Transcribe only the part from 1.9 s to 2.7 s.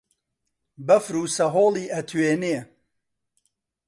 ئەتوێنێ